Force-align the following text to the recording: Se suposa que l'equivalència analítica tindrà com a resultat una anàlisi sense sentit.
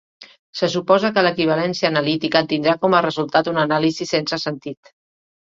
Se 0.59 0.69
suposa 0.75 1.11
que 1.17 1.23
l'equivalència 1.27 1.91
analítica 1.93 2.41
tindrà 2.55 2.75
com 2.87 2.97
a 2.97 3.03
resultat 3.09 3.53
una 3.53 3.63
anàlisi 3.71 4.09
sense 4.15 4.43
sentit. 4.49 4.93